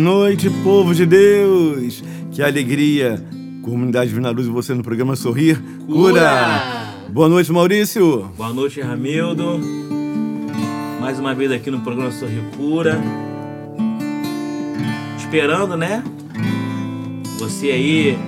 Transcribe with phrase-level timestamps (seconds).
[0.00, 2.02] Boa noite, povo de Deus!
[2.32, 3.22] Que alegria!
[3.60, 6.12] Comunidade Divina Luz e você no programa Sorrir Cura.
[6.12, 6.94] Cura!
[7.10, 8.30] Boa noite, Maurício!
[8.34, 9.60] Boa noite, Ramildo!
[11.02, 12.98] Mais uma vez aqui no programa Sorrir Cura.
[15.18, 16.02] Esperando, né?
[17.38, 18.18] Você aí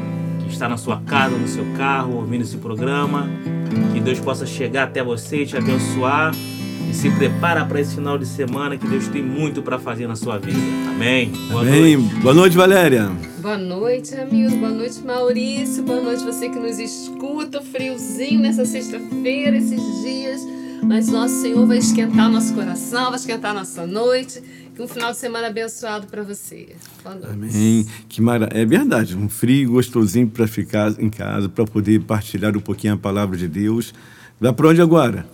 [0.41, 3.31] que está na sua casa, no seu carro, ouvindo esse programa.
[3.95, 6.35] Que Deus possa chegar até você e te abençoar
[6.93, 10.15] e se prepara para esse final de semana que Deus tem muito para fazer na
[10.15, 10.59] sua vida.
[10.91, 11.33] Amém.
[11.49, 11.97] Boa Amém.
[11.97, 12.15] noite.
[12.17, 13.11] Boa noite, Valéria.
[13.41, 14.55] Boa noite, amigo.
[14.59, 15.83] Boa noite, Maurício.
[15.83, 17.63] Boa noite você que nos escuta.
[17.63, 20.43] Friozinho nessa sexta-feira, esses dias.
[20.83, 24.43] Mas nosso Senhor vai esquentar nosso coração, vai esquentar nossa noite.
[24.75, 26.77] Que um final de semana abençoado para você.
[27.03, 27.33] Boa noite.
[27.33, 27.87] Amém.
[28.07, 28.51] Que mara...
[28.53, 32.99] É verdade, um frio gostosinho para ficar em casa, para poder partilhar um pouquinho a
[32.99, 33.95] palavra de Deus.
[34.39, 35.27] Vai para onde agora?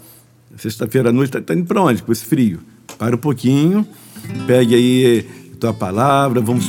[0.58, 2.02] Sexta-feira à noite está tá indo para onde?
[2.02, 2.58] Com esse frio.
[2.98, 3.86] Para um pouquinho,
[4.46, 5.26] pegue aí
[5.60, 6.68] tua palavra, vamos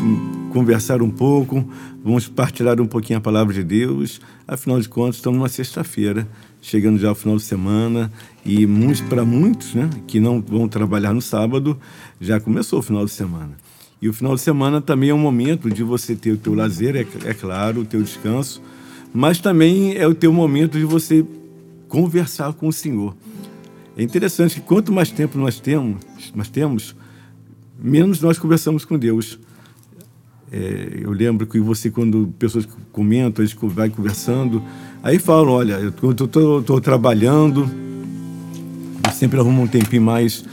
[0.51, 1.67] conversar um pouco,
[2.03, 4.21] vamos partilhar um pouquinho a palavra de Deus.
[4.47, 6.27] Afinal de contas, estamos numa sexta-feira,
[6.61, 8.11] chegando já ao final de semana,
[8.45, 11.75] e muitos, para muitos né, que não vão trabalhar no sábado,
[12.21, 13.51] já começou o final de semana.
[13.99, 16.95] E o final de semana também é um momento de você ter o teu lazer,
[16.95, 18.61] é, é claro, o teu descanso,
[19.11, 21.25] mas também é o teu momento de você
[21.87, 23.15] conversar com o Senhor.
[23.99, 26.01] É interessante que quanto mais tempo nós temos,
[26.33, 26.95] nós temos
[27.77, 29.37] menos nós conversamos com Deus.
[30.49, 34.63] É, eu lembro que você, quando pessoas comentam, gente vai conversando,
[35.03, 37.69] aí falam: olha, eu estou trabalhando,
[39.05, 40.45] eu sempre arrumo um tempinho mais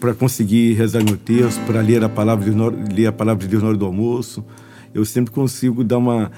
[0.00, 3.48] para conseguir rezar meu texto, para ler a palavra de Deus, ler a palavra de
[3.50, 4.42] Deus na hora do almoço.
[4.94, 6.32] Eu sempre consigo dar uma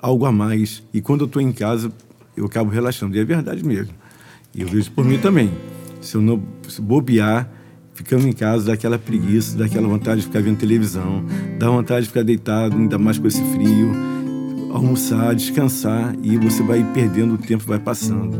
[0.00, 0.82] algo a mais.
[0.90, 1.92] E quando eu estou em casa,
[2.34, 3.14] eu acabo relaxando.
[3.14, 3.92] E é verdade mesmo.
[4.54, 5.52] E eu vejo por mim também
[6.02, 7.48] se eu não se bobear,
[7.94, 11.24] ficando em casa, dá aquela preguiça, dá aquela vontade de ficar vendo televisão,
[11.58, 13.92] dá vontade de ficar deitado, ainda mais com esse frio,
[14.72, 18.36] almoçar, descansar e você vai perdendo o tempo, vai passando.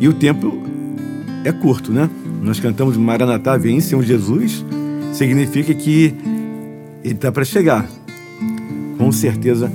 [0.00, 0.62] E o tempo
[1.44, 2.08] é curto, né?
[2.42, 4.64] Nós cantamos Maranatá, vem Senhor Jesus,
[5.12, 6.14] significa que
[7.02, 7.88] ele está para chegar.
[8.96, 9.72] Com certeza,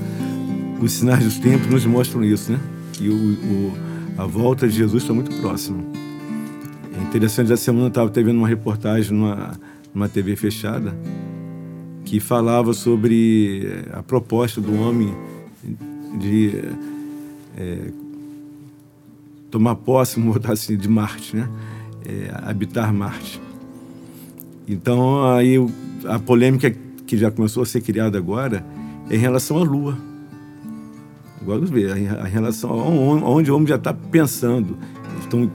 [0.79, 2.59] os sinais dos tempos nos mostram isso, né?
[2.93, 3.73] Que o, o
[4.17, 5.94] a volta de Jesus está muito próxima.
[7.07, 9.59] Interessante, essa semana eu estava vendo uma reportagem numa,
[9.93, 10.93] numa TV fechada
[12.03, 15.13] que falava sobre a proposta do homem
[16.19, 16.51] de
[17.57, 17.91] é,
[19.49, 21.49] tomar posse, vamos botar assim, de Marte, né?
[22.05, 23.41] É, habitar Marte.
[24.67, 25.55] Então, aí
[26.05, 28.65] a polêmica que já começou a ser criada agora
[29.09, 29.97] é em relação à Lua.
[31.41, 34.77] Agora ver, em relação a onde o homem já está pensando.
[35.19, 35.49] Estão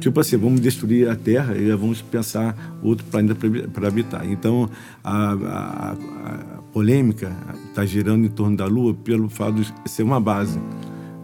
[0.00, 3.36] tipo assim, vamos destruir a Terra e vamos pensar outro planeta
[3.72, 4.28] para habitar.
[4.30, 4.68] Então,
[5.02, 7.32] a, a, a polêmica
[7.68, 10.60] está girando em torno da Lua pelo fato de ser uma base,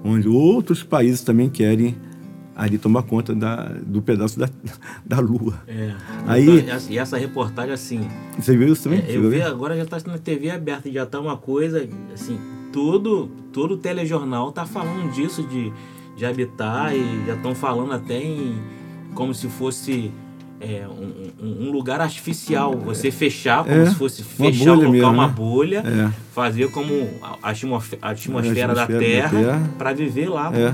[0.05, 1.97] onde outros países também querem
[2.55, 4.49] ali tomar conta da, do pedaço da,
[5.05, 5.55] da Lua.
[5.67, 5.95] É.
[6.27, 8.01] Aí, e essa reportagem, assim...
[8.39, 9.01] Você viu isso também?
[9.01, 12.39] É, eu vi, agora já está na TV aberta, já está uma coisa, assim,
[12.73, 15.73] todo, todo telejornal está falando disso, de
[16.23, 18.55] de habitar e já estão falando até em
[19.13, 20.13] como se fosse
[20.61, 22.79] é, um, um, lugar artificial.
[22.79, 25.35] Você fechar, como é, se fosse fechar, colocar mesmo, uma né?
[25.35, 26.11] bolha, é.
[26.33, 29.71] fazer como a atmosfera, a atmosfera, da Terra, terra.
[29.77, 30.53] para viver lá.
[30.55, 30.73] É.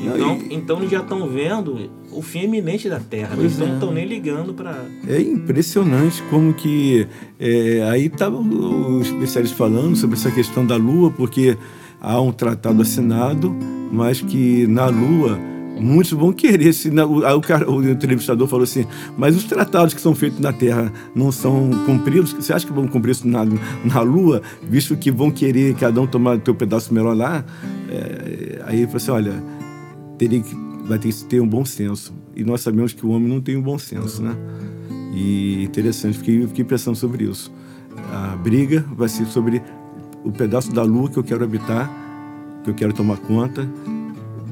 [0.00, 0.54] Então, e...
[0.54, 3.32] então eles já estão vendo o fim iminente da Terra.
[3.34, 3.94] Pois eles não estão é.
[3.96, 4.74] nem ligando para.
[5.06, 7.06] É impressionante como que.
[7.38, 8.40] É, aí estavam
[8.98, 11.58] os especialistas falando sobre essa questão da Lua, porque
[12.00, 13.54] há um tratado assinado,
[13.92, 15.38] mas que na Lua
[15.78, 16.72] muitos vão querer.
[16.72, 18.86] Se na, o, o, entrevistador falou assim,
[19.16, 22.32] mas os tratados que são feitos na Terra não são cumpridos?
[22.32, 23.44] Você acha que vão cumprir isso na,
[23.84, 27.44] na Lua, visto que vão querer cada um tomar o seu pedaço melhor lá?
[27.90, 29.44] É, aí ele falou assim, olha,
[30.16, 30.56] teria que,
[30.86, 32.14] vai ter que ter um bom senso.
[32.34, 34.34] E nós sabemos que o homem não tem um bom senso, né?
[35.14, 37.52] E interessante, fiquei, fiquei pensando sobre isso.
[38.10, 39.62] A briga vai ser sobre
[40.24, 41.90] o pedaço da lua que eu quero habitar,
[42.62, 43.68] que eu quero tomar conta,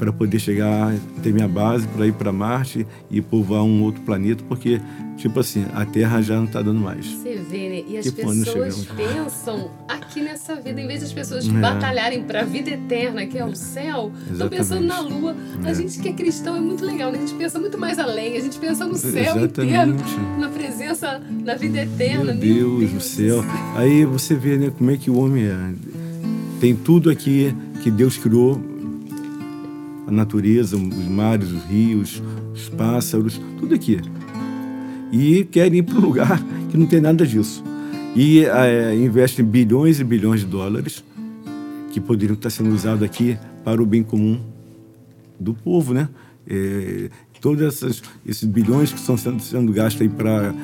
[0.01, 4.43] para poder chegar, ter minha base, para ir para Marte e povoar um outro planeta,
[4.49, 4.81] porque,
[5.19, 7.05] tipo assim, a Terra já não está dando mais.
[7.05, 7.85] Você vê, né?
[7.87, 11.53] E as pessoas pensam aqui nessa vida, em vez das pessoas é.
[11.53, 15.37] batalharem para a vida eterna, que é o céu, estão pensando na Lua.
[15.63, 15.69] É.
[15.69, 17.19] A gente que é cristão é muito legal, né?
[17.19, 19.53] A gente pensa muito mais além, a gente pensa no céu Exatamente.
[19.53, 22.33] inteiro, na presença, na vida eterna.
[22.33, 23.45] Meu Deus, Deus do céu.
[23.77, 25.75] Aí você vê, né, como é que o homem é.
[26.59, 28.61] Tem tudo aqui que Deus criou
[30.07, 32.23] a natureza, os mares, os rios,
[32.55, 34.01] os pássaros, tudo aqui.
[35.13, 37.63] E querem ir para um lugar que não tem nada disso.
[38.15, 41.05] e é, investe bilhões e bilhões de dólares
[41.93, 44.41] que poderiam estar sendo usados aqui para o bem comum
[45.39, 46.09] do povo, né?
[46.47, 47.09] É,
[47.41, 47.83] todos
[48.27, 50.55] esses bilhões que estão sendo, sendo gastos aí para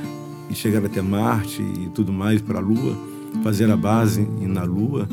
[0.52, 2.96] chegar até Marte e tudo mais, para a Lua,
[3.42, 5.08] fazer a base na Lua,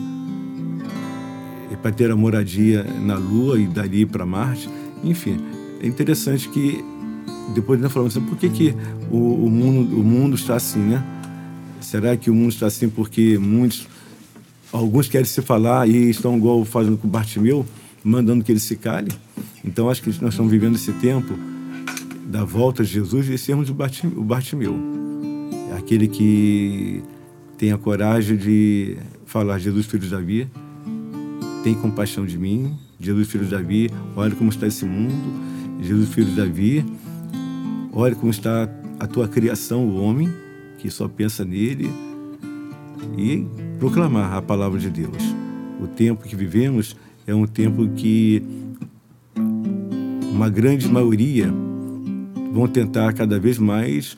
[1.83, 4.69] para ter a moradia na Lua e dali para Marte.
[5.03, 5.37] Enfim,
[5.81, 6.81] é interessante que
[7.53, 8.73] depois nós falamos assim, por que, que
[9.11, 11.03] o, o, mundo, o mundo está assim, né?
[11.81, 13.85] Será que o mundo está assim porque muitos,
[14.71, 17.65] alguns querem se falar e estão igual fazendo com o Bartimeu,
[18.01, 19.11] mandando que ele se cale?
[19.63, 21.37] Então acho que nós estamos vivendo esse tempo
[22.27, 23.73] da volta de Jesus e sermos o
[24.23, 24.79] Bartimeu.
[25.77, 27.03] Aquele que
[27.57, 28.95] tem a coragem de
[29.25, 30.47] falar, Jesus, filho de Davi,
[31.63, 32.77] tem compaixão de mim.
[32.99, 35.13] Jesus, filho de Davi, olha como está esse mundo.
[35.81, 36.85] Jesus, filho de Davi,
[37.93, 38.69] olha como está
[38.99, 40.29] a tua criação, o homem,
[40.77, 41.89] que só pensa nele.
[43.17, 43.47] E
[43.79, 45.23] proclamar a palavra de Deus.
[45.81, 46.95] O tempo que vivemos
[47.25, 48.43] é um tempo que
[50.31, 51.53] uma grande maioria
[52.51, 54.17] vão tentar cada vez mais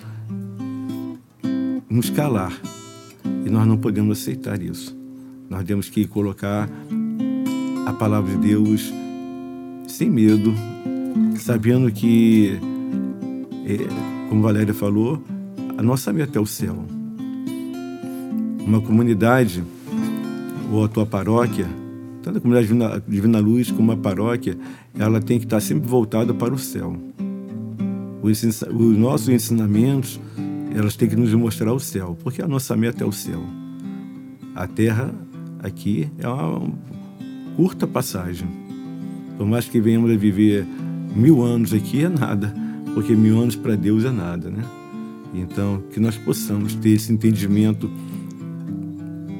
[1.90, 2.60] nos calar.
[3.46, 4.96] E nós não podemos aceitar isso.
[5.50, 6.70] Nós temos que colocar
[7.86, 8.94] a palavra de Deus
[9.88, 10.54] sem medo,
[11.38, 12.60] sabendo que,
[13.66, 15.22] é, como Valéria falou,
[15.78, 16.84] a nossa meta é o céu.
[18.66, 19.64] Uma comunidade,
[20.72, 21.68] ou a tua paróquia,
[22.24, 24.58] tanto a comunidade Divina, Luz como a paróquia,
[24.98, 26.98] ela tem que estar sempre voltada para o céu.
[28.24, 30.20] Os, os nossos ensinamentos,
[30.76, 33.44] elas têm que nos mostrar o céu, porque a nossa meta é o céu.
[34.56, 35.14] A terra
[35.62, 36.74] aqui é uma
[37.56, 38.48] curta passagem.
[39.38, 40.66] Por mais que venhamos a viver
[41.16, 42.54] mil anos aqui, é nada,
[42.94, 44.64] porque mil anos para Deus é nada, né?
[45.34, 47.90] Então, que nós possamos ter esse entendimento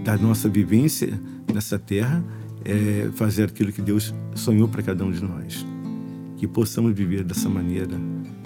[0.04, 1.20] da nossa vivência
[1.54, 2.24] nessa terra,
[2.64, 5.66] é fazer aquilo que Deus sonhou para cada um de nós.
[6.38, 7.98] Que possamos viver dessa maneira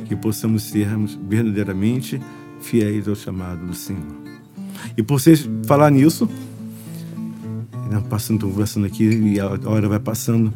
[0.09, 2.19] que possamos sermos verdadeiramente
[2.59, 4.17] fiéis ao chamado do Senhor.
[4.97, 6.27] E por vocês falar nisso,
[7.89, 10.53] né, passando, conversando aqui, e a hora vai passando,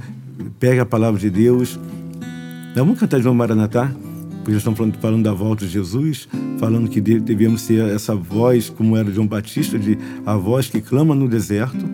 [0.59, 1.79] pega a palavra de Deus.
[2.75, 3.91] Vamos cantar João Maranatá,
[4.43, 6.27] porque estamos falando, falando da volta de Jesus,
[6.59, 11.15] falando que devemos ser essa voz, como era João Batista, de a voz que clama
[11.15, 11.85] no deserto,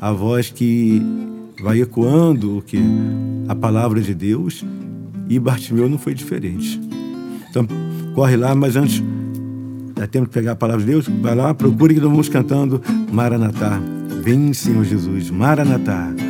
[0.00, 1.02] a voz que
[1.62, 2.78] vai ecoando o que
[3.48, 4.64] a palavra de Deus
[5.28, 6.80] e Bartimeu não foi diferente.
[7.50, 7.66] Então,
[8.14, 9.02] corre lá, mas antes,
[9.94, 11.06] dá tempo de pegar a palavra de Deus?
[11.20, 12.80] Vai lá, procure que nós vamos cantando
[13.12, 13.80] Maranatá.
[14.22, 16.29] Vem, Senhor Jesus, Maranatá.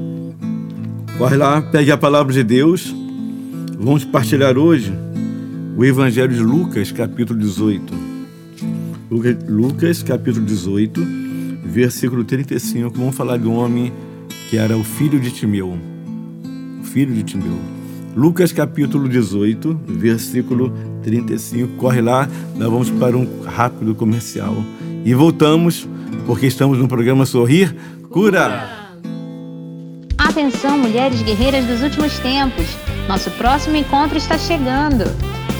[1.21, 2.91] Corre lá, pegue a palavra de Deus.
[3.77, 4.91] Vamos partilhar hoje
[5.77, 7.93] o Evangelho de Lucas, capítulo 18.
[9.47, 10.99] Lucas, capítulo 18,
[11.63, 12.97] versículo 35.
[12.97, 13.93] Vamos falar de um homem
[14.49, 15.77] que era o filho de Timeu.
[16.85, 17.59] Filho de Timeu.
[18.15, 20.73] Lucas capítulo 18, versículo
[21.03, 21.75] 35.
[21.75, 24.55] Corre lá, nós vamos para um rápido comercial.
[25.05, 25.87] E voltamos
[26.25, 27.75] porque estamos no programa Sorrir
[28.09, 28.80] Cura.
[30.31, 32.65] Atenção, mulheres guerreiras dos últimos tempos.
[33.05, 35.03] Nosso próximo encontro está chegando.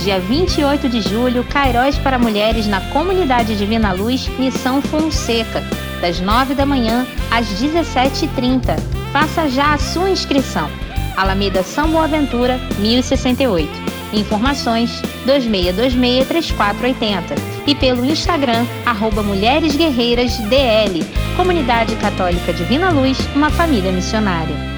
[0.01, 5.62] Dia 28 de julho, Cairóis para Mulheres na Comunidade Divina Luz, Missão Fonseca,
[6.00, 8.80] das 9 da manhã às 17h30.
[9.12, 10.72] Faça já a sua inscrição.
[11.18, 13.90] Alameda São Boaventura, 1068.
[14.13, 17.36] Informações 2626-3480
[17.68, 21.03] e pelo Instagram, arroba Mulheres Guerreiras DL,
[21.36, 24.71] Comunidade Católica Divina Luz, uma família missionária.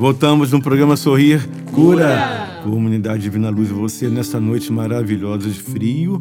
[0.00, 2.06] Voltamos no programa Sorrir Cura.
[2.06, 2.60] Cura.
[2.62, 6.18] Comunidade Divina Luz, você nessa noite maravilhosa de frio,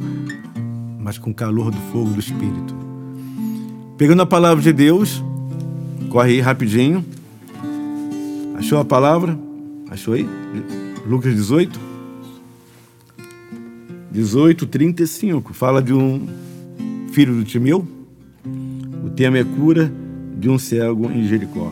[0.99, 2.75] mas com calor do fogo do Espírito.
[3.97, 5.23] Pegando a palavra de Deus,
[6.09, 7.05] corre aí rapidinho.
[8.55, 9.39] Achou a palavra?
[9.89, 10.27] Achou aí?
[11.07, 11.79] Lucas 18?
[14.11, 15.53] 18, 35.
[15.53, 16.27] Fala de um
[17.13, 17.87] filho do Timeu.
[19.05, 19.89] O tema é cura
[20.37, 21.71] de um cego em Jericó.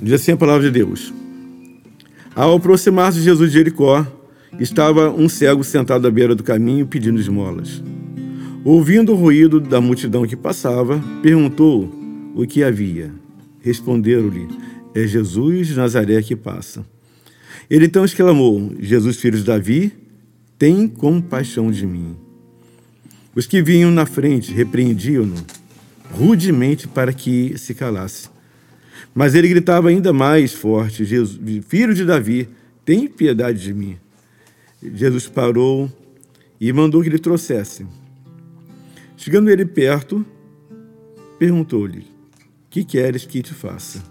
[0.00, 1.12] Diz assim a palavra de Deus.
[2.34, 4.06] Ao aproximar-se de Jesus de Jericó,
[4.60, 7.82] estava um cego sentado à beira do caminho pedindo esmolas.
[8.64, 11.92] Ouvindo o ruído da multidão que passava, perguntou
[12.34, 13.12] o que havia.
[13.60, 14.48] Responderam-lhe:
[14.94, 16.84] É Jesus de Nazaré que passa.
[17.68, 19.92] Ele então exclamou: Jesus, filho de Davi,
[20.58, 22.16] tem compaixão de mim.
[23.34, 25.36] Os que vinham na frente repreendiam-no
[26.10, 28.28] rudemente para que se calasse.
[29.14, 32.48] Mas ele gritava ainda mais forte: Jesus, Filho de Davi,
[32.84, 33.98] tem piedade de mim.
[34.82, 35.90] Jesus parou
[36.60, 37.86] e mandou que lhe trouxesse.
[39.16, 40.24] Chegando ele perto,
[41.38, 42.06] perguntou-lhe:
[42.70, 44.02] Que queres que te faça?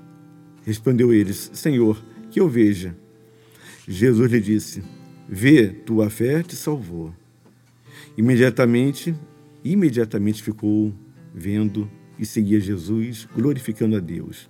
[0.66, 2.96] Respondeu eles: Senhor, que eu veja.
[3.88, 4.84] Jesus lhe disse:
[5.30, 7.14] Vê, tua fé te salvou.
[8.18, 9.16] Imediatamente,
[9.64, 10.94] imediatamente ficou
[11.34, 11.90] vendo
[12.20, 14.50] e seguia Jesus, glorificando a Deus.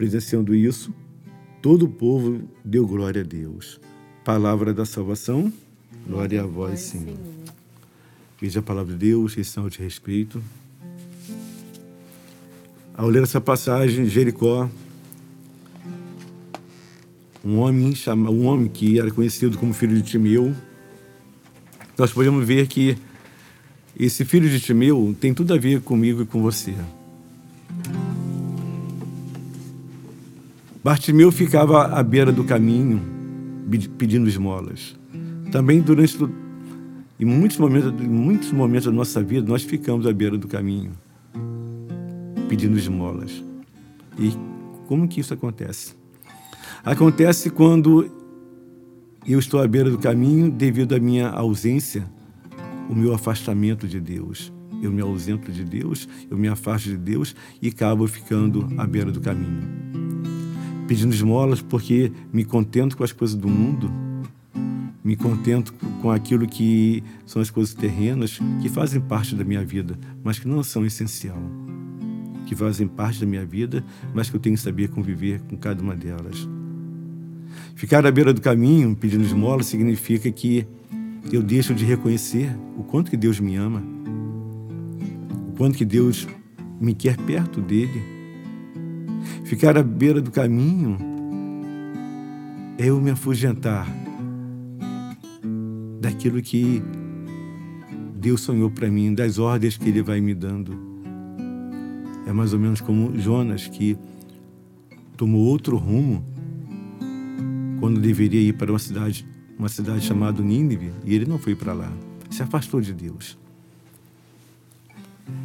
[0.00, 0.94] Presenciando isso,
[1.60, 3.78] todo o povo deu glória a Deus.
[4.24, 5.52] Palavra da salvação,
[6.08, 7.18] glória a vós, Senhor.
[8.40, 10.42] Veja a palavra de Deus, sinal de respeito.
[12.94, 14.70] Ao ler essa passagem, Jericó,
[17.44, 17.92] um homem,
[18.30, 20.56] um homem que era conhecido como filho de Timeu,
[21.98, 22.96] nós podemos ver que
[23.94, 26.74] esse filho de Timeu tem tudo a ver comigo e com você.
[30.82, 33.02] Bartimeu ficava à beira do caminho,
[33.98, 34.98] pedindo esmolas.
[35.52, 36.16] Também durante
[37.18, 40.92] em muitos momentos, em muitos momentos da nossa vida, nós ficamos à beira do caminho,
[42.48, 43.44] pedindo esmolas.
[44.18, 44.32] E
[44.86, 45.94] como que isso acontece?
[46.82, 48.10] Acontece quando
[49.28, 52.10] eu estou à beira do caminho devido à minha ausência,
[52.88, 54.50] o meu afastamento de Deus.
[54.82, 59.12] Eu me ausento de Deus, eu me afasto de Deus e acabo ficando à beira
[59.12, 59.99] do caminho
[60.90, 63.88] pedindo esmolas porque me contento com as coisas do mundo,
[65.04, 69.96] me contento com aquilo que são as coisas terrenas que fazem parte da minha vida,
[70.24, 71.40] mas que não são essencial,
[72.44, 75.80] que fazem parte da minha vida, mas que eu tenho que saber conviver com cada
[75.80, 76.48] uma delas.
[77.76, 80.66] Ficar à beira do caminho pedindo esmola significa que
[81.32, 83.80] eu deixo de reconhecer o quanto que Deus me ama,
[85.50, 86.26] o quanto que Deus
[86.80, 88.19] me quer perto dele
[89.50, 90.96] Ficar à beira do caminho
[92.78, 93.84] é eu me afugentar
[96.00, 96.80] daquilo que
[98.14, 100.78] Deus sonhou para mim, das ordens que Ele vai me dando.
[102.28, 103.98] É mais ou menos como Jonas, que
[105.16, 106.24] tomou outro rumo
[107.80, 109.26] quando deveria ir para uma cidade,
[109.58, 111.92] uma cidade chamada Nínive, e ele não foi para lá.
[112.30, 113.36] Se afastou de Deus.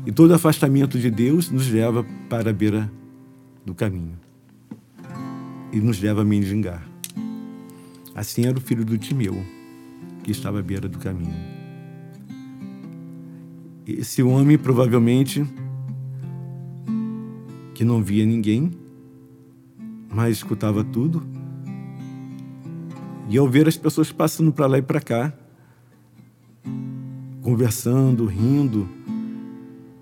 [0.06, 2.88] E todo afastamento de Deus nos leva para a beira
[3.66, 4.18] do caminho
[5.74, 6.88] e nos leva a mendigar.
[8.14, 9.36] Assim era o filho do Timeu,
[10.24, 11.36] que estava à beira do caminho.
[13.86, 15.46] Esse homem provavelmente
[17.74, 18.72] que não via ninguém,
[20.10, 21.22] mas escutava tudo.
[23.28, 25.34] E ao ver as pessoas passando para lá e para cá,
[27.42, 28.88] conversando, rindo,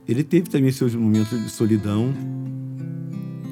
[0.08, 2.14] ele teve também seus momentos de solidão,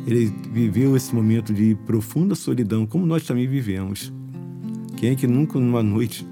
[0.06, 4.12] ele viveu esse momento de profunda solidão, como nós também vivemos.
[4.98, 6.28] Quem é que nunca numa noite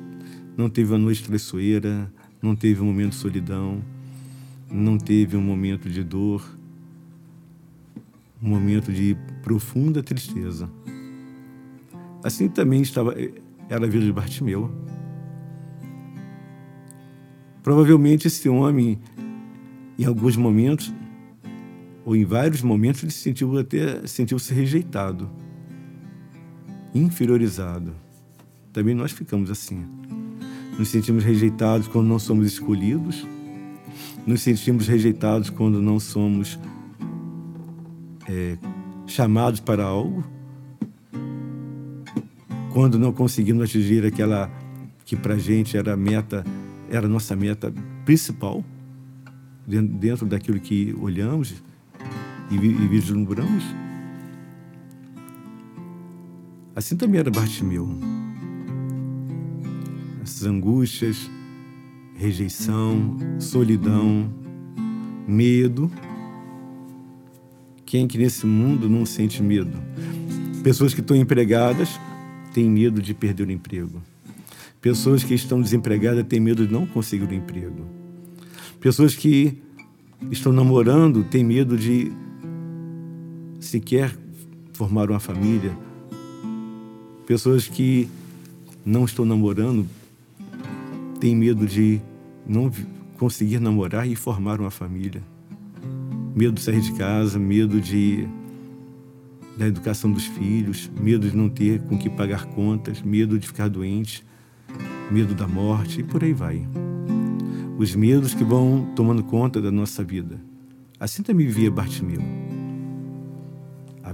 [0.58, 2.12] não teve uma noite traiçoeira,
[2.42, 3.82] não teve um momento de solidão,
[4.72, 6.44] não teve um momento de dor,
[8.42, 10.70] um momento de profunda tristeza.
[12.24, 13.16] Assim também estava
[13.70, 14.72] era a vida de Bartimeu.
[17.62, 19.00] Provavelmente esse homem,
[19.98, 20.92] em alguns momentos,
[22.10, 25.30] ou em vários momentos, ele sentiu até sentiu-se rejeitado,
[26.92, 27.94] inferiorizado.
[28.74, 29.86] Também nós ficamos assim.
[30.80, 33.28] Nos sentimos rejeitados quando não somos escolhidos,
[34.26, 36.58] nos sentimos rejeitados quando não somos
[38.28, 38.58] é,
[39.06, 40.24] chamados para algo,
[42.74, 44.50] quando não conseguimos atingir aquela
[45.06, 46.44] que para gente era meta,
[46.90, 47.72] era nossa meta
[48.04, 48.66] principal,
[49.68, 51.69] dentro daquilo que olhamos
[52.50, 53.64] e, e vislumbramos.
[56.76, 57.90] Assim também era Bartimeu.
[60.24, 61.30] Essas angústias,
[62.16, 64.34] rejeição, solidão,
[65.28, 65.92] medo.
[67.86, 69.78] Quem que nesse mundo não sente medo?
[70.64, 72.00] Pessoas que estão empregadas
[72.54, 74.02] têm medo de perder o emprego.
[74.82, 77.86] Pessoas que estão desempregadas têm medo de não conseguir o emprego.
[78.80, 79.62] Pessoas que
[80.32, 82.12] estão namorando têm medo de
[83.60, 84.16] sequer
[84.74, 85.78] formar uma família.
[87.26, 88.10] Pessoas que
[88.86, 89.86] não estão namorando
[91.20, 92.02] têm medo de
[92.48, 92.72] não
[93.18, 95.22] conseguir namorar e formar uma família.
[96.36, 98.28] Medo de sair de casa, medo de
[99.58, 103.68] da educação dos filhos, medo de não ter com que pagar contas, medo de ficar
[103.68, 104.26] doente,
[105.12, 106.66] medo da morte e por aí vai.
[107.78, 110.40] Os medos que vão tomando conta da nossa vida.
[110.98, 112.22] Assim também vivia Bartimeu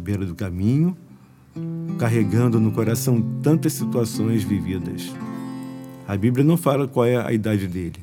[0.06, 0.96] beira do caminho,
[1.98, 5.12] carregando no coração tantas situações vividas.
[6.08, 7.98] A Bíblia não fala qual é a idade dele,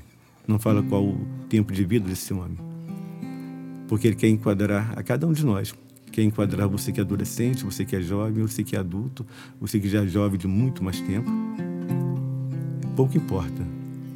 [0.47, 2.59] não fala qual o tempo de vida desse homem,
[3.87, 5.73] porque ele quer enquadrar a cada um de nós.
[6.11, 9.25] Quer enquadrar você que é adolescente, você que é jovem, você que é adulto,
[9.59, 11.31] você que já é jovem de muito mais tempo.
[12.95, 13.63] Pouco importa.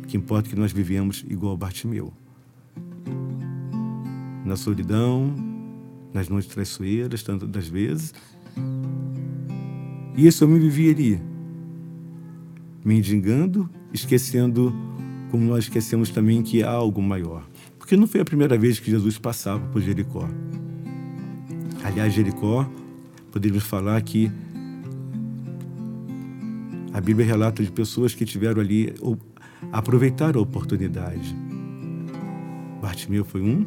[0.03, 2.13] O que importa é que nós vivemos igual Bartimeu.
[4.45, 5.35] Na solidão,
[6.17, 8.15] nas noites traiçoeiras, tantas das vezes.
[10.17, 11.21] E esse homem vivia ali,
[12.83, 14.75] mendigando, esquecendo,
[15.31, 17.47] como nós esquecemos também que há algo maior.
[17.79, 20.27] Porque não foi a primeira vez que Jesus passava por Jericó.
[21.85, 22.69] Aliás, Jericó,
[23.31, 24.33] poderíamos falar que
[26.95, 28.95] a Bíblia relata de pessoas que tiveram ali,
[29.71, 31.37] aproveitaram a oportunidade.
[32.81, 33.67] Bartimeu foi um,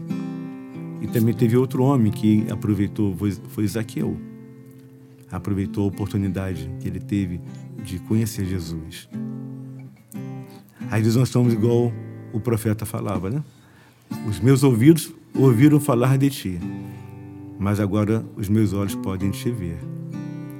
[1.01, 3.15] e também teve outro homem que aproveitou,
[3.49, 4.17] foi, Zaqueu.
[5.31, 7.39] Aproveitou a oportunidade que ele teve
[7.83, 9.07] de conhecer Jesus.
[10.89, 11.93] Às vezes nós somos igual
[12.33, 13.43] o profeta falava, né?
[14.27, 16.59] Os meus ouvidos ouviram falar de ti,
[17.59, 19.77] mas agora os meus olhos podem te ver.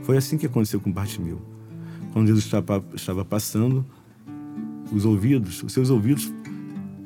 [0.03, 1.41] Foi assim que aconteceu com Bartimeu.
[2.13, 2.45] Quando Jesus
[2.95, 3.85] estava passando,
[4.91, 6.33] os ouvidos, os seus ouvidos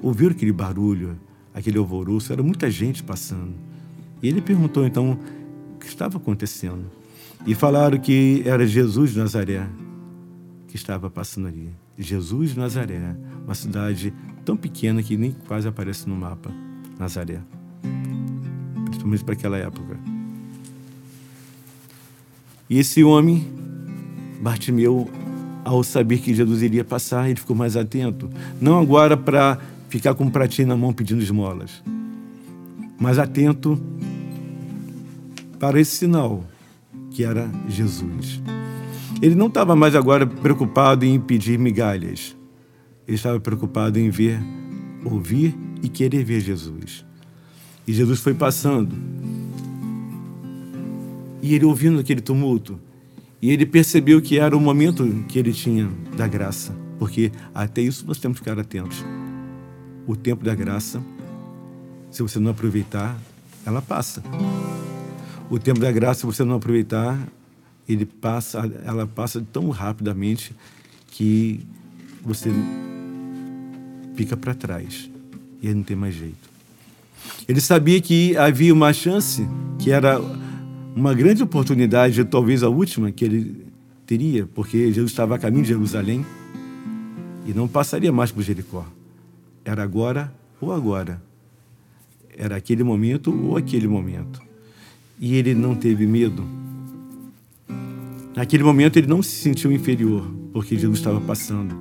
[0.01, 1.17] ouviram aquele barulho,
[1.53, 3.53] aquele alvoroço, era muita gente passando.
[4.21, 5.19] E ele perguntou então
[5.75, 6.85] o que estava acontecendo.
[7.45, 9.67] E falaram que era Jesus de Nazaré
[10.67, 11.69] que estava passando ali.
[11.97, 14.13] Jesus de Nazaré, uma cidade
[14.43, 16.49] tão pequena que nem quase aparece no mapa,
[16.97, 17.39] Nazaré.
[18.85, 19.99] Principalmente para aquela época.
[22.69, 23.47] E esse homem,
[24.41, 25.07] Bartimeu,
[25.63, 28.29] ao saber que Jesus iria passar, ele ficou mais atento.
[28.59, 29.59] Não agora para
[29.93, 31.84] ficar com um pratinho na mão pedindo esmolas,
[32.99, 33.79] mas atento
[35.60, 36.43] para esse sinal
[37.12, 38.41] que era Jesus.
[39.21, 42.36] Ele não estava mais agora preocupado em pedir migalhas.
[43.08, 44.41] Ele estava preocupado em ver,
[45.06, 47.06] ouvir e querer ver Jesus.
[47.86, 48.95] E Jesus foi passando.
[51.39, 52.79] E ele ouvindo aquele tumulto.
[53.39, 56.75] E ele percebeu que era o momento que ele tinha da graça.
[56.97, 59.06] Porque até isso nós temos que ficar atentos
[60.05, 61.01] o tempo da graça,
[62.11, 63.17] se você não aproveitar,
[63.65, 64.23] ela passa.
[65.49, 67.19] O tempo da graça, se você não aproveitar,
[67.87, 70.55] ele passa, ela passa tão rapidamente
[71.07, 71.59] que
[72.23, 72.49] você
[74.15, 75.09] fica para trás
[75.61, 76.51] e aí não tem mais jeito.
[77.47, 79.47] Ele sabia que havia uma chance,
[79.79, 80.19] que era
[80.95, 83.65] uma grande oportunidade, talvez a última que ele
[84.05, 86.25] teria, porque Jesus estava a caminho de Jerusalém
[87.45, 88.85] e não passaria mais por Jericó.
[89.65, 91.21] Era agora ou agora.
[92.38, 94.41] Era aquele momento ou aquele momento.
[95.19, 96.43] E ele não teve medo.
[98.36, 101.76] Naquele momento ele não se sentiu inferior, porque Jesus estava passando.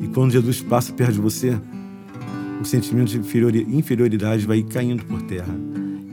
[0.00, 1.58] E quando Jesus passa perto de você,
[2.60, 3.18] o sentimento de
[3.76, 5.54] inferioridade vai caindo por terra.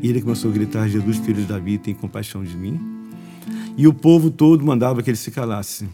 [0.02, 2.80] E ele começou a gritar: Jesus, filho de Davi, tem compaixão de mim.
[3.78, 5.88] E o povo todo mandava que ele se calasse.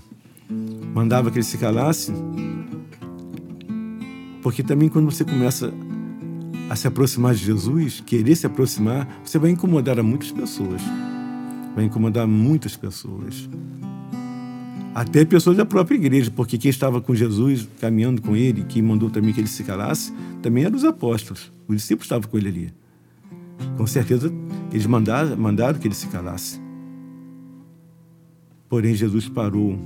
[0.93, 2.13] Mandava que ele se calasse
[4.41, 5.73] porque também quando você começa
[6.69, 10.81] a se aproximar de Jesus, querer se aproximar, você vai incomodar a muitas pessoas.
[11.75, 13.49] Vai incomodar muitas pessoas.
[14.93, 19.09] Até pessoas da própria igreja, porque quem estava com Jesus, caminhando com ele, que mandou
[19.09, 21.51] também que ele se calasse, também eram os apóstolos.
[21.67, 22.73] Os discípulos estavam com ele ali.
[23.77, 24.31] Com certeza,
[24.71, 26.59] eles mandaram, mandaram que ele se calasse.
[28.67, 29.77] Porém, Jesus parou.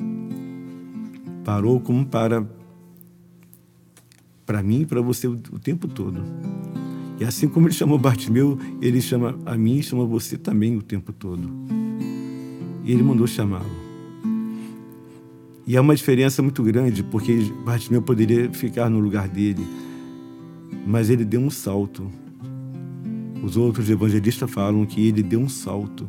[1.43, 2.47] Parou como para
[4.45, 6.21] para mim e para você o, tempo todo.
[7.19, 10.81] E assim como ele chamou Bartimeu, ele chama a mim e chama você também o
[10.81, 11.49] tempo todo.
[12.84, 13.86] E ele mandou chamá-lo.
[15.65, 19.65] E há uma diferença muito grande, porque Bartimeu poderia ficar no lugar dele,
[20.86, 22.12] mas ele deu um salto.
[23.41, 26.08] Os outros evangelistas falam que ele deu um salto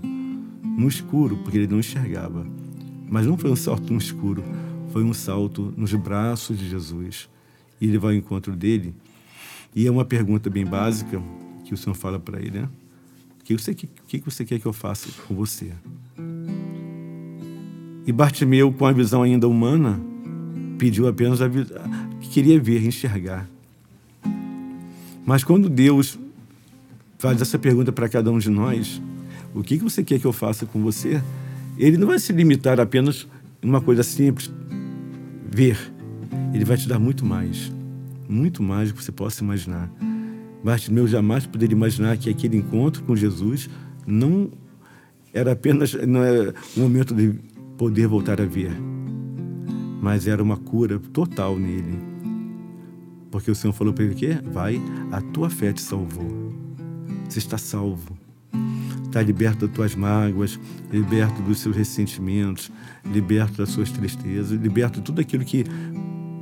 [0.62, 2.46] no escuro, porque ele não enxergava.
[3.08, 4.44] Mas não foi um salto no escuro,
[4.92, 7.28] foi um salto nos braços de Jesus.
[7.80, 8.94] E ele vai ao encontro dele.
[9.74, 11.22] E é uma pergunta bem básica
[11.64, 12.68] que o Senhor fala para ele, né?
[13.40, 15.72] O que você, que, que você quer que eu faça com você?
[18.06, 20.00] E Bartimeu, com a visão ainda humana,
[20.78, 23.48] pediu apenas a que queria ver, enxergar.
[25.24, 26.18] Mas quando Deus
[27.18, 29.02] faz essa pergunta para cada um de nós,
[29.52, 31.20] o que você quer que eu faça com você?
[31.76, 33.26] Ele não vai se limitar apenas
[33.60, 34.50] uma coisa simples,
[35.50, 35.95] ver.
[36.56, 37.70] Ele vai te dar muito mais,
[38.26, 39.92] muito mais do que você possa imaginar.
[40.64, 43.68] Bartimeu jamais poderia imaginar que aquele encontro com Jesus
[44.06, 44.50] não
[45.34, 47.34] era apenas não é um momento de
[47.76, 48.72] poder voltar a ver.
[50.00, 51.98] Mas era uma cura total nele.
[53.30, 54.38] Porque o Senhor falou para ele o quê?
[54.50, 54.80] Vai,
[55.12, 56.54] a tua fé te salvou.
[57.28, 58.16] Você está salvo.
[59.04, 60.58] Está liberto das tuas mágoas,
[60.90, 62.72] liberto dos seus ressentimentos,
[63.04, 65.62] liberto das suas tristezas, liberto de tudo aquilo que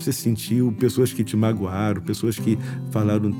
[0.04, 2.58] você sentiu, pessoas que te magoaram, pessoas que
[2.90, 3.34] falaram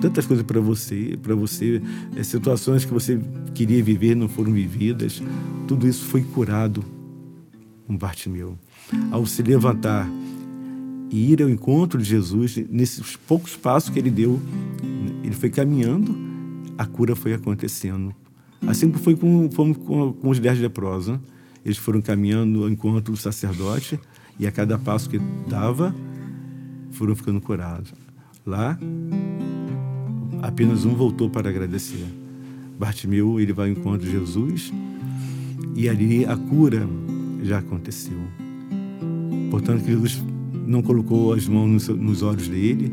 [0.00, 1.82] tantas coisas para você, para você,
[2.16, 3.20] é, situações que você
[3.54, 5.22] queria viver não foram vividas.
[5.66, 6.84] Tudo isso foi curado
[7.86, 8.56] com Bartimeu.
[9.10, 10.08] Ao se levantar
[11.10, 14.40] e ir ao encontro de Jesus, nesses poucos passos que ele deu,
[15.22, 16.16] ele foi caminhando,
[16.78, 18.14] a cura foi acontecendo.
[18.66, 19.74] Assim foi com, com,
[20.12, 21.14] com os dez leprosos.
[21.14, 21.20] Né?
[21.64, 23.98] Eles foram caminhando ao encontro do sacerdote
[24.40, 25.94] e a cada passo que dava,
[26.92, 27.92] foram ficando curados.
[28.44, 28.78] Lá,
[30.40, 32.06] apenas um voltou para agradecer.
[32.78, 34.72] Bartimeu, ele vai ao encontro de Jesus
[35.76, 36.88] e ali a cura
[37.42, 38.18] já aconteceu.
[39.50, 40.24] Portanto, Jesus
[40.66, 42.90] não colocou as mãos nos olhos dele,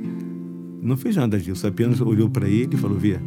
[0.81, 3.17] não fez nada disso, apenas olhou para ele e falou: Vê,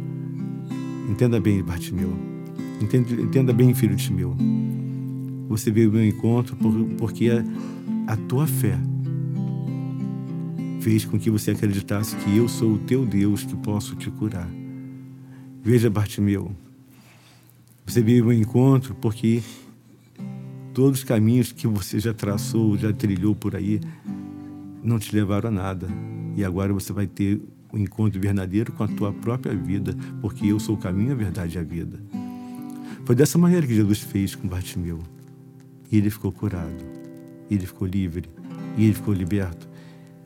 [1.09, 2.13] entenda bem, Bartimeu,
[2.79, 4.35] entenda, entenda bem, filho de meu.
[5.49, 6.55] Você veio ao meu encontro
[6.97, 7.29] porque
[8.07, 8.77] a, tua fé
[10.81, 14.49] fez com que você acreditasse que eu sou o teu Deus que posso te curar.
[15.63, 16.51] Veja, Bartimeu,
[17.85, 19.43] você veio ao encontro porque
[20.73, 23.79] todos os caminhos que você já traçou, já trilhou por aí,
[24.83, 25.87] não te levaram a nada.
[26.35, 30.47] E agora você vai ter o um encontro verdadeiro com a tua própria vida, porque
[30.47, 31.99] eu sou o caminho, a verdade e a vida.
[33.05, 34.99] Foi dessa maneira que Jesus fez com Bartimeu.
[35.91, 37.00] E ele ficou curado,
[37.55, 38.29] ele ficou livre,
[38.77, 39.69] e ele ficou liberto.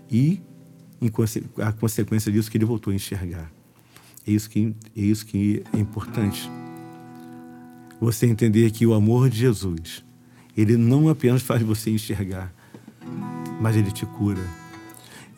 [0.09, 0.41] E
[1.57, 3.51] a consequência disso que ele voltou a enxergar.
[4.27, 6.49] É isso que é, isso que é importante.
[7.99, 10.03] Você entender que o amor de Jesus,
[10.55, 12.53] ele não apenas faz você enxergar,
[13.59, 14.41] mas ele te cura.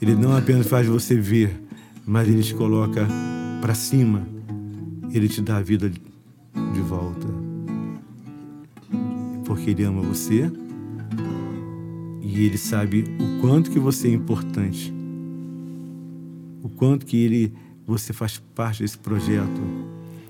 [0.02, 1.60] Ele não apenas faz você ver,
[2.06, 3.08] mas ele te coloca
[3.62, 4.28] para cima.
[5.12, 7.28] Ele te dá a vida de volta.
[9.46, 10.52] Porque ele ama você
[12.28, 14.98] e ele sabe o quanto que você é importante
[16.68, 17.54] o quanto que ele
[17.86, 19.62] você faz parte desse projeto,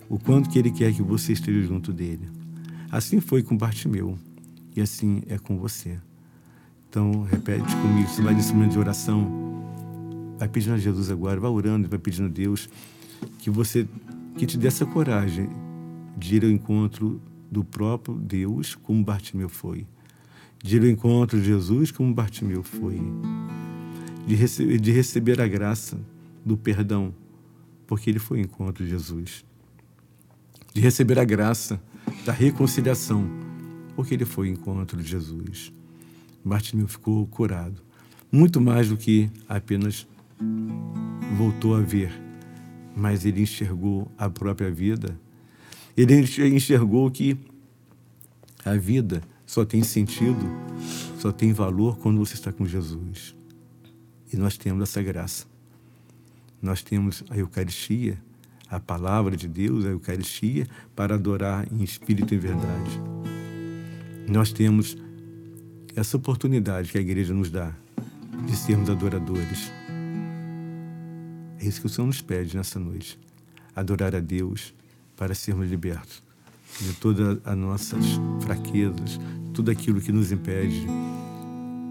[0.07, 2.29] o quanto que ele quer que você esteja junto dele.
[2.91, 4.17] Assim foi com Bartimeu
[4.75, 5.97] e assim é com você.
[6.87, 9.27] Então, repete comigo, você vai nesse momento de oração,
[10.37, 12.69] vai pedindo a Jesus agora, vai orando, vai pedindo a Deus
[13.39, 13.87] que você
[14.37, 15.49] que te dê essa coragem
[16.15, 17.19] de ir ao encontro
[17.51, 19.87] do próprio Deus como Bartimeu foi.
[20.63, 22.99] De ir ao encontro de Jesus como Bartimeu foi.
[24.25, 25.97] De, rece de receber a graça
[26.45, 27.13] do perdão,
[27.85, 29.45] porque ele foi ao encontro de Jesus.
[30.73, 31.81] De receber a graça
[32.25, 33.27] da reconciliação,
[33.95, 35.71] porque ele foi ao encontro de Jesus.
[36.43, 37.81] Bartimeu ficou curado.
[38.31, 40.07] Muito mais do que apenas
[41.37, 42.11] voltou a ver,
[42.95, 45.17] mas ele enxergou a própria vida.
[45.95, 46.13] Ele
[46.53, 47.37] enxergou que
[48.63, 50.45] a vida só tem sentido,
[51.17, 53.33] só tem valor quando você está com Jesus.
[54.31, 55.45] E nós temos essa graça.
[56.61, 58.21] Nós temos a Eucaristia,
[58.69, 62.99] a palavra de Deus, a Eucaristia, para adorar em espírito e verdade.
[64.27, 64.97] Nós temos
[65.95, 67.73] essa oportunidade que a igreja nos dá
[68.45, 69.71] de sermos adoradores.
[71.57, 73.17] É isso que o Senhor nos pede nessa noite.
[73.73, 74.73] Adorar a Deus
[75.15, 76.26] para sermos libertos
[76.79, 78.05] de todas as nossas
[78.41, 79.19] fraquezas,
[79.53, 80.85] tudo aquilo que nos impede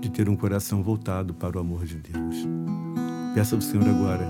[0.00, 2.36] de ter um coração voltado para o amor de Deus.
[3.34, 4.26] Peça ao Senhor agora,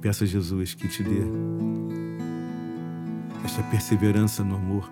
[0.00, 1.22] peça a Jesus que te dê
[3.44, 4.90] esta perseverança no amor.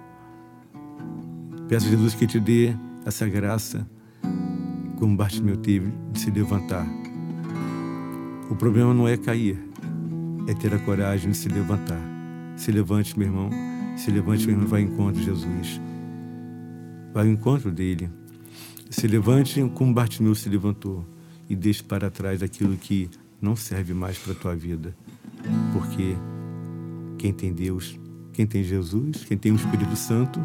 [1.68, 3.88] Peça a Jesus que te dê essa graça,
[4.98, 6.86] como Bartimeu teve, de se levantar.
[8.50, 9.58] O problema não é cair,
[10.46, 12.00] é ter a coragem de se levantar.
[12.56, 13.50] Se levante, meu irmão,
[13.96, 15.80] se levante, irmão, vai ao encontro de Jesus.
[17.12, 18.10] Vai ao encontro dele.
[18.90, 21.04] Se levante como Bartimeu se levantou
[21.48, 24.94] e deixe para trás aquilo que não serve mais para a tua vida.
[25.72, 26.16] Porque
[27.18, 27.98] quem tem Deus,
[28.32, 30.40] quem tem Jesus, quem tem o Espírito Santo,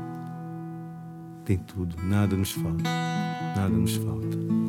[1.46, 2.84] tem tudo, nada nos falta.
[3.56, 4.69] Nada nos falta.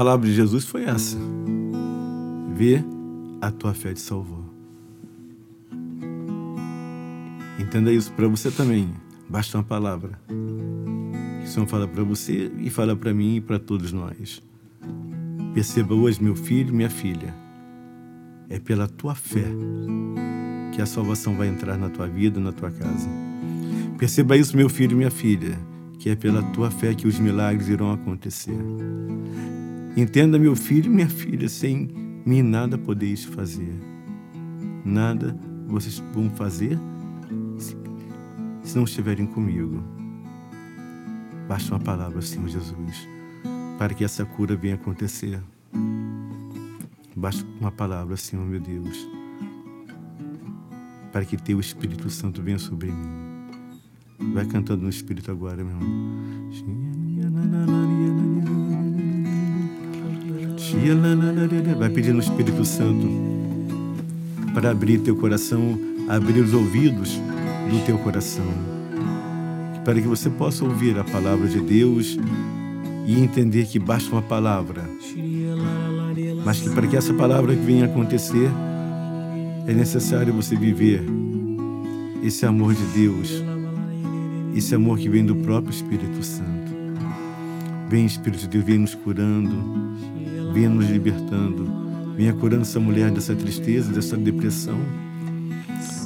[0.00, 1.18] Palavra de Jesus foi essa.
[2.54, 2.82] Vê,
[3.38, 4.42] a tua fé te salvou.
[7.58, 8.88] Entenda isso para você também.
[9.28, 10.18] Basta uma palavra.
[11.44, 14.42] O Senhor fala para você e fala para mim e para todos nós.
[15.52, 17.34] Perceba hoje, meu filho, minha filha.
[18.48, 19.44] É pela tua fé
[20.72, 23.10] que a salvação vai entrar na tua vida, na tua casa.
[23.98, 25.58] Perceba isso, meu filho e minha filha,
[25.98, 28.56] que é pela tua fé que os milagres irão acontecer.
[29.96, 31.88] Entenda, meu filho e minha filha, sem
[32.24, 33.74] mim nada podeis fazer.
[34.84, 36.78] Nada vocês vão fazer
[37.58, 37.76] se,
[38.74, 39.82] não estiverem comigo.
[41.48, 43.08] Basta uma palavra, Senhor Jesus,
[43.78, 45.40] para que essa cura venha acontecer.
[47.16, 49.08] Basta uma palavra, Senhor meu Deus,
[51.12, 54.32] para que teu Espírito Santo venha sobre mim.
[54.32, 56.79] Vai cantando no Espírito agora, meu irmão.
[61.78, 63.08] Vai pedindo o Espírito Santo
[64.54, 65.78] para abrir teu coração,
[66.08, 67.20] abrir os ouvidos
[67.70, 68.46] do teu coração,
[69.84, 72.18] para que você possa ouvir a palavra de Deus
[73.06, 74.82] e entender que basta uma palavra,
[76.44, 78.50] mas que para que essa palavra venha acontecer,
[79.66, 81.04] é necessário você viver
[82.22, 83.42] esse amor de Deus,
[84.54, 86.70] esse amor que vem do próprio Espírito Santo.
[87.88, 89.56] Vem, Espírito de Deus, vem nos curando,
[90.52, 91.66] venha nos libertando,
[92.16, 94.78] venha curando essa mulher dessa tristeza, dessa depressão.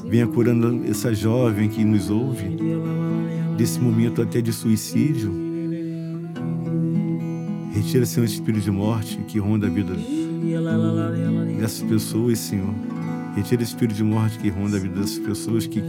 [0.06, 2.56] Venha curando essa jovem que nos ouve,
[3.56, 5.32] desse momento até de suicídio.
[7.72, 9.94] Retira, Senhor, esse espírito de morte que ronda a vida
[11.58, 12.74] dessas pessoas, Senhor.
[13.34, 15.82] Retira esse espírito de morte que ronda a vida dessas pessoas que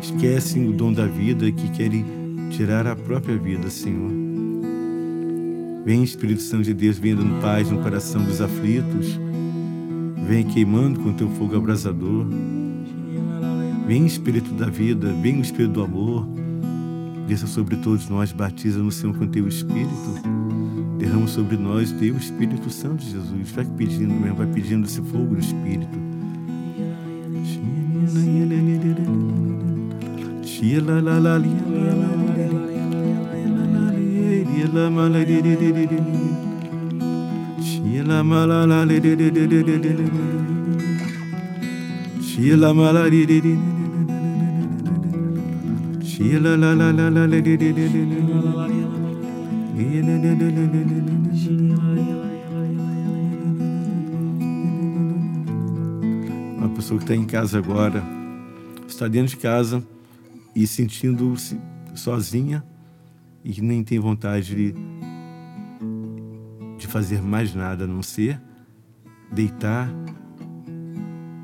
[0.00, 2.04] esquecem o dom da vida, que querem
[2.50, 4.19] tirar a própria vida, Senhor.
[5.84, 9.18] Vem, Espírito Santo de Deus, vem dando paz no coração dos aflitos.
[10.26, 12.26] Vem queimando com teu fogo abrasador.
[13.86, 16.26] Vem, Espírito da vida, vem o Espírito do amor.
[17.26, 20.20] Desça sobre todos nós, batiza no Senhor com teu Espírito.
[20.98, 23.50] Derrama sobre nós teu Espírito Santo, Jesus.
[23.52, 25.98] Vai pedindo mesmo, vai pedindo esse fogo do Espírito.
[30.42, 32.29] Shila la la Sheila malala Sheila la la la
[34.66, 34.90] la
[56.56, 58.02] Uma pessoa que está em casa agora,
[58.86, 59.82] está dentro de casa
[60.54, 61.58] e sentindo-se
[61.94, 62.62] sozinha,
[63.44, 64.74] e nem tem vontade de,
[66.78, 68.40] de fazer mais nada a não ser
[69.32, 69.88] deitar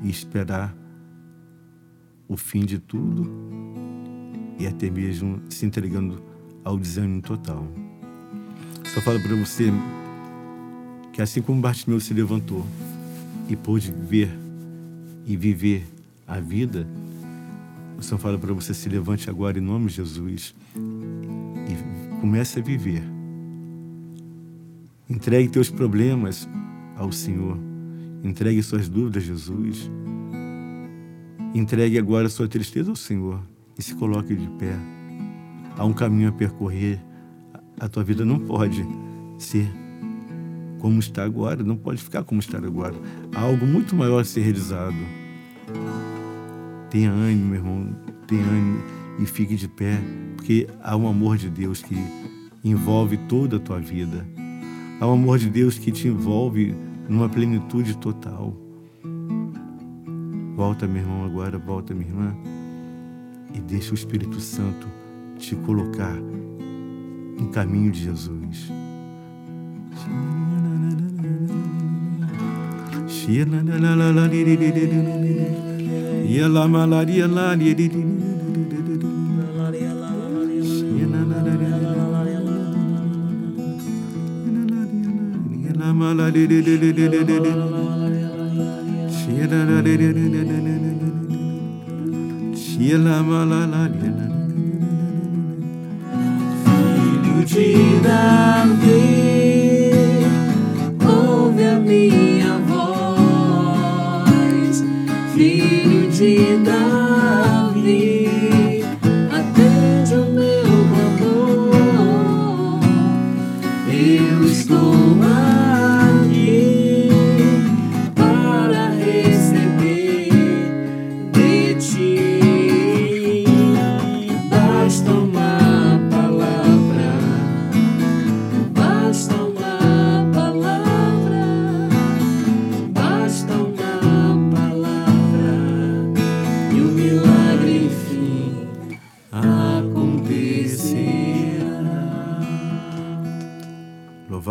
[0.03, 0.75] e esperar
[2.27, 3.29] o fim de tudo
[4.59, 6.21] e até mesmo se entregando
[6.63, 7.67] ao desânimo total.
[8.85, 9.71] Só falo para você
[11.13, 12.65] que assim como Bartimeu se levantou
[13.49, 14.29] e pôde ver
[15.25, 15.85] e viver
[16.27, 16.87] a vida,
[17.97, 20.53] o Senhor fala para você se levante agora em nome de Jesus
[22.27, 23.01] Comece a viver.
[25.09, 26.45] Entregue teus problemas
[26.97, 27.57] ao Senhor.
[28.21, 29.89] Entregue suas dúvidas a Jesus.
[31.55, 33.41] Entregue agora sua tristeza ao Senhor
[33.79, 34.75] e se coloque de pé.
[35.77, 36.99] Há um caminho a percorrer.
[37.79, 38.85] A tua vida não pode
[39.39, 39.71] ser
[40.79, 42.95] como está agora, não pode ficar como está agora.
[43.33, 44.97] Há algo muito maior a ser realizado.
[46.89, 47.95] Tenha ânimo, meu irmão,
[48.27, 49.99] tenha ânimo e fique de pé
[50.35, 51.95] porque há um amor de Deus que
[52.63, 54.25] envolve toda a tua vida.
[54.99, 56.75] Há um amor de Deus que te envolve
[57.07, 58.55] numa plenitude total.
[60.55, 62.35] Volta, meu irmão, agora, volta, minha irmã,
[63.53, 64.87] e deixa o Espírito Santo
[65.37, 66.15] te colocar
[67.39, 68.71] no caminho de Jesus.
[96.63, 99.01] Filho de Davi,
[101.03, 103.95] ouve a minha voz.
[105.33, 107.06] Filho de Davi,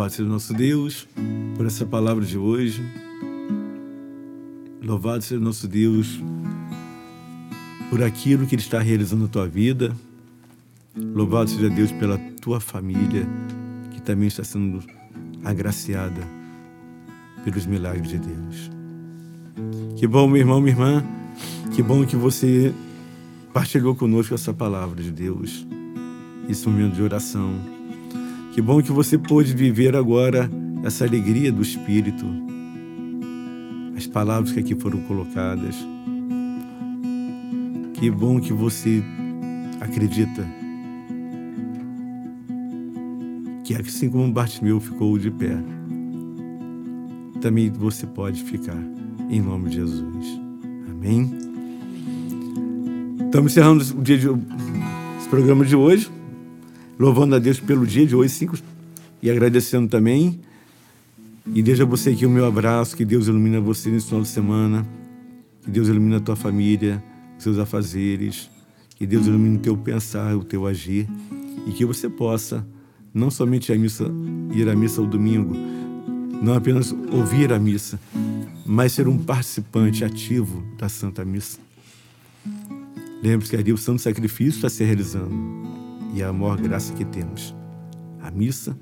[0.07, 1.07] Louvado seja o nosso Deus
[1.57, 2.81] por essa palavra de hoje.
[4.81, 6.21] Louvado seja o nosso Deus
[7.89, 9.93] por aquilo que Ele está realizando na tua vida.
[10.95, 13.27] Louvado seja Deus pela tua família,
[13.91, 14.81] que também está sendo
[15.43, 16.21] agraciada
[17.43, 18.71] pelos milagres de Deus.
[19.97, 21.03] Que bom, meu irmão, minha irmã.
[21.75, 22.73] Que bom que você
[23.51, 25.67] partilhou conosco essa palavra de Deus,
[26.47, 27.76] esse momento de oração.
[28.57, 30.49] Que bom que você pôde viver agora
[30.83, 32.25] essa alegria do Espírito.
[33.95, 35.75] As palavras que aqui foram colocadas.
[37.93, 39.03] Que bom que você
[39.79, 40.43] acredita
[43.63, 45.55] que assim como Bartimeu ficou de pé,
[47.39, 48.81] também você pode ficar
[49.29, 50.41] em nome de Jesus.
[50.89, 51.31] Amém?
[53.23, 54.27] Estamos encerrando o dia de,
[55.19, 56.09] esse programa de hoje,
[56.97, 58.57] louvando a Deus pelo dia de hoje, cinco,
[59.21, 60.39] e agradecendo também.
[61.53, 64.85] E deixa você aqui o meu abraço, que Deus ilumine você nesse final de semana,
[65.63, 67.03] Que Deus ilumine a tua família,
[67.37, 68.49] os seus afazeres.
[68.95, 71.07] Que Deus ilumine o teu pensar, o teu agir.
[71.67, 72.65] E que você possa,
[73.13, 74.09] não somente a missa,
[74.53, 75.55] ir à missa ao domingo,
[76.41, 77.99] não apenas ouvir a missa,
[78.65, 81.59] mas ser um participante ativo da Santa Missa.
[83.21, 85.76] Lembre-se que ali o santo sacrifício está se realizando
[86.17, 87.55] e a maior graça que temos.
[88.23, 88.75] A missa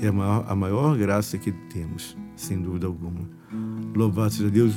[0.00, 3.20] é a maior, a maior graça que temos, sem dúvida alguma.
[3.94, 4.74] Louvado seja Deus.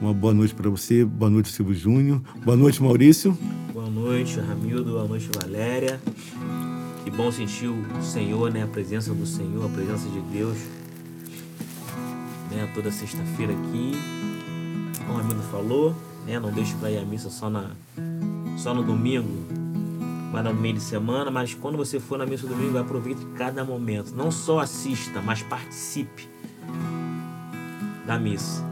[0.00, 1.04] Uma boa noite para você.
[1.04, 2.22] Boa noite, Silvio Júnior.
[2.44, 3.36] Boa noite, Maurício.
[3.72, 4.92] Boa noite, Ramildo.
[4.92, 6.00] Boa noite, Valéria.
[7.02, 8.62] Que bom sentir o Senhor, né?
[8.62, 10.58] A presença do Senhor, a presença de Deus.
[12.52, 12.70] Né?
[12.72, 13.92] Toda sexta-feira aqui.
[14.98, 15.92] Como o Ramildo falou,
[16.24, 16.38] né?
[16.38, 17.72] Não deixe para ir à missa só, na,
[18.56, 19.59] só no domingo,
[20.30, 21.30] mas no meio de semana.
[21.30, 24.12] Mas quando você for na missa do domingo, aproveite cada momento.
[24.14, 26.28] Não só assista, mas participe
[28.06, 28.64] da missa.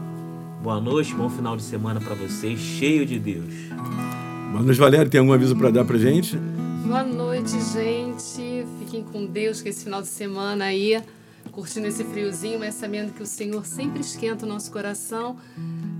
[0.61, 3.53] Boa noite, bom final de semana para vocês, cheio de Deus.
[4.51, 5.09] Boa noite, Valéria.
[5.09, 6.37] Tem algum aviso para dar para gente?
[6.85, 8.65] Boa noite, gente.
[8.79, 11.01] Fiquem com Deus que esse final de semana aí,
[11.51, 15.37] curtindo esse friozinho, mas sabendo que o Senhor sempre esquenta o nosso coração.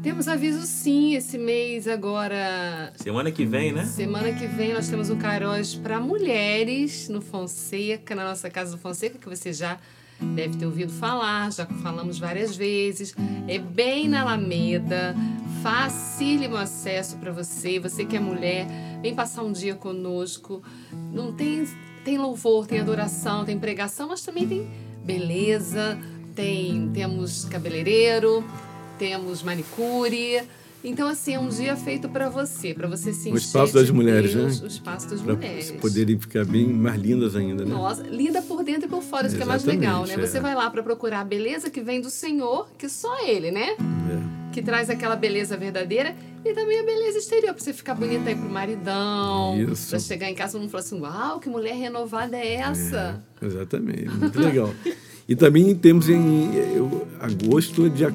[0.02, 2.94] Temos aviso sim esse mês agora.
[2.96, 3.84] Semana que vem, né?
[3.84, 8.78] Semana que vem nós temos um Caróis para mulheres no Fonseca, na nossa casa do
[8.78, 9.78] Fonseca, que você já
[10.22, 13.14] deve ter ouvido falar, já falamos várias vezes.
[13.46, 15.14] É bem na Alameda,
[15.62, 17.78] facílimo acesso para você.
[17.78, 18.68] Você que é mulher,
[19.02, 20.64] vem passar um dia conosco.
[21.12, 21.68] Não tem
[22.06, 24.70] tem louvor, tem adoração, tem pregação, mas também tem
[25.04, 26.00] beleza,
[26.34, 28.46] tem temos cabeleireiro,
[29.00, 30.44] temos manicure.
[30.84, 34.34] Então, assim, é um dia feito para você, para você se O espaço das mulheres,
[34.34, 34.66] Deus, né?
[34.66, 35.72] O espaço das Para mulheres.
[35.72, 37.72] poderem ficar bem mais lindas ainda, né?
[37.72, 40.14] Nossa, linda por dentro e por fora, isso que é mais legal, né?
[40.14, 40.18] é.
[40.18, 43.72] Você vai lá para procurar a beleza que vem do Senhor, que só Ele, né?
[43.72, 44.54] É.
[44.54, 48.36] Que traz aquela beleza verdadeira e também a beleza exterior, pra você ficar bonita aí
[48.36, 49.62] pro maridão.
[49.62, 49.90] Isso.
[49.90, 53.22] Pra chegar em casa e não falar assim, uau, que mulher renovada é essa?
[53.42, 54.74] É, exatamente, muito legal.
[55.28, 58.14] E também temos em eu, agosto, dia,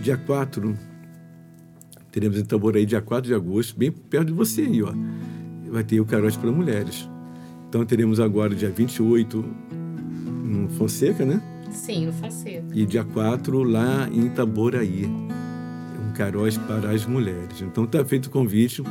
[0.00, 0.76] dia 4,
[2.12, 4.92] teremos em Itaboraí, dia 4 de agosto, bem perto de você aí, ó.
[5.70, 7.08] Vai ter o Carote para Mulheres.
[7.68, 9.44] Então teremos agora, dia 28,
[10.44, 11.42] no Fonseca, né?
[11.70, 12.64] Sim, no Fonseca.
[12.72, 15.04] E dia 4 lá em Itaboraí.
[15.06, 17.60] Um caróis para as mulheres.
[17.60, 18.82] Então está feito o convite.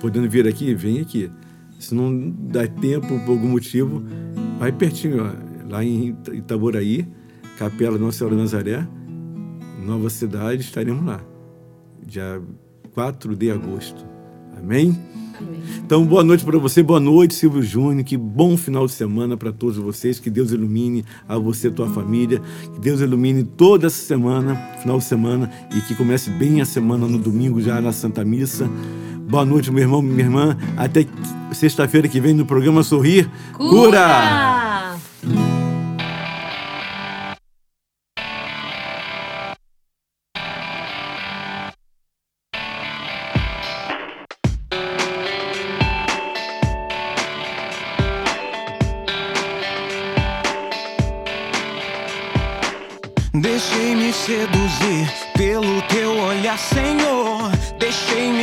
[0.00, 1.30] Podendo vir aqui, vem aqui.
[1.78, 4.02] Se não dá tempo por algum motivo,
[4.58, 5.30] vai pertinho, ó,
[5.70, 7.06] lá em Ita- Itaboraí,
[7.56, 8.86] Capela Nossa Senhora Nazaré,
[9.88, 11.18] Nova Cidade, estaremos lá.
[12.06, 12.42] Dia
[12.92, 14.04] 4 de agosto.
[14.54, 14.98] Amém?
[15.40, 15.62] Amém.
[15.82, 18.04] Então, boa noite para você, boa noite, Silvio Júnior.
[18.04, 20.20] Que bom final de semana para todos vocês.
[20.20, 22.42] Que Deus ilumine a você e a tua família.
[22.74, 27.06] Que Deus ilumine toda essa semana, final de semana, e que comece bem a semana
[27.06, 28.68] no domingo, já na Santa Missa.
[29.26, 30.54] Boa noite, meu irmão, minha irmã.
[30.76, 31.06] Até
[31.52, 33.96] sexta-feira que vem no programa Sorrir Cura!
[33.96, 34.57] Deixei-me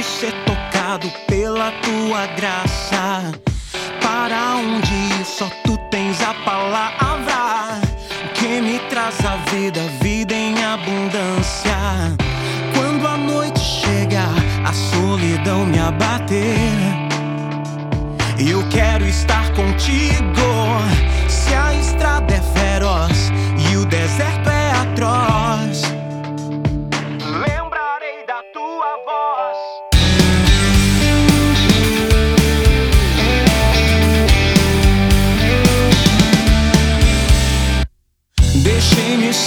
[0.05, 2.74] ser tocado pela tua graça.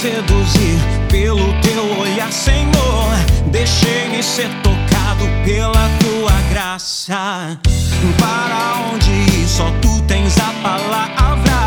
[0.01, 0.79] Seduzir
[1.09, 3.09] pelo teu olhar, Senhor.
[3.47, 7.59] Deixei-me ser tocado pela tua graça.
[8.17, 11.59] Para onde ir, só tu tens a palavra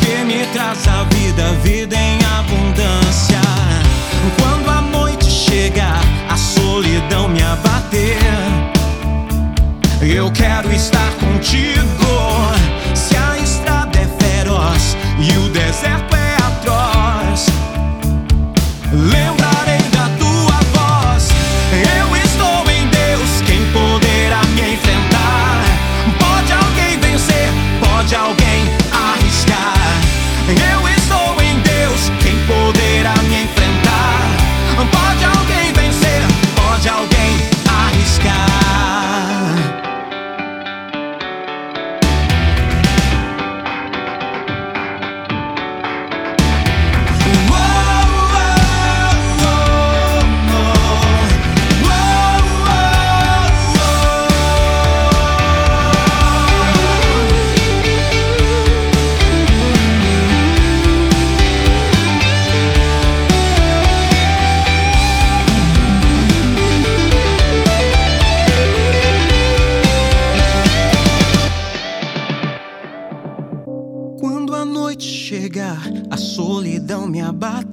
[0.00, 3.40] que me traz a vida, vida em abundância.
[4.40, 5.86] Quando a noite chega,
[6.28, 8.18] a solidão me abater.
[10.02, 11.86] Eu quero estar contigo.
[12.92, 16.15] Se a estrada é feroz e o deserto é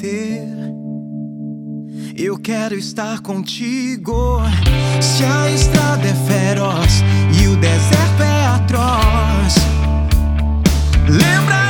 [0.03, 0.43] abater.
[2.15, 4.39] Eu quero estar contigo.
[5.01, 7.03] Se a estrada é feroz
[7.41, 9.55] e o deserto é atroz,
[11.09, 11.62] lembra